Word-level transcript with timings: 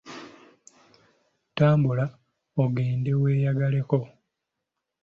Tambula 1.57 2.05
ogende 2.63 3.11
weeyagaleko 3.21 3.99